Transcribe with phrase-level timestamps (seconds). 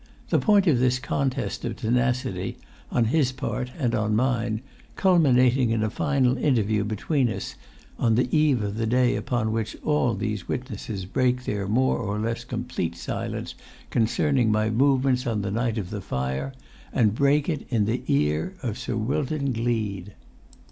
[0.29, 2.57] The point is this contest of tenacity
[2.91, 4.61] on his part and on mine,
[4.95, 7.53] culminating in a final interview between us
[7.99, 12.17] on the eve of the day upon which all these witnesses break their more or
[12.17, 13.53] less complete silence
[13.91, 16.51] concerning my movements on the night of the fire,
[16.91, 20.13] and break it in the ear of Sir Wilton Gleed!